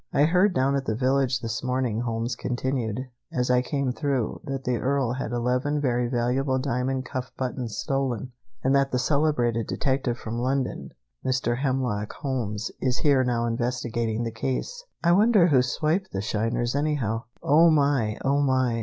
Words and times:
"I 0.11 0.23
heard 0.23 0.55
down 0.55 0.75
at 0.75 0.85
the 0.85 0.95
village 0.95 1.41
this 1.41 1.63
morning," 1.63 2.01
Holmes 2.01 2.35
continued, 2.35 3.01
"as 3.31 3.51
I 3.51 3.61
came 3.61 3.91
through, 3.91 4.41
that 4.45 4.63
the 4.63 4.77
Earl 4.77 5.11
had 5.13 5.31
eleven 5.31 5.79
very 5.79 6.07
valuable 6.07 6.57
diamond 6.57 7.05
cuff 7.05 7.31
buttons 7.37 7.77
stolen, 7.77 8.31
and 8.63 8.75
that 8.75 8.91
the 8.91 8.97
celebrated 8.97 9.67
detective 9.67 10.17
from 10.17 10.39
London, 10.39 10.89
Mr. 11.23 11.59
Hemlock 11.59 12.13
Holmes, 12.13 12.71
is 12.81 12.97
here 12.97 13.23
now 13.23 13.45
investigating 13.45 14.23
the 14.23 14.31
case. 14.31 14.83
I 15.03 15.11
wonder 15.11 15.49
who 15.49 15.61
swiped 15.61 16.11
the 16.11 16.21
shiners, 16.21 16.75
anyhow." 16.75 17.25
"Oh, 17.43 17.69
my! 17.69 18.17
Oh, 18.25 18.41
my!" 18.41 18.79